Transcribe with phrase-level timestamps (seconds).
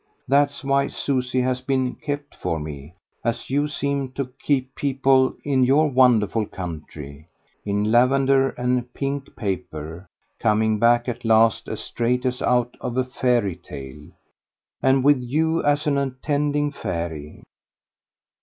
[0.27, 5.63] That's why Susie has been kept for me, as you seem to keep people in
[5.63, 7.27] your wonderful country,
[7.65, 10.07] in lavender and pink paper
[10.39, 14.07] coming back at last as straight as out of a fairy tale
[14.81, 17.43] and with you as an attendant fairy."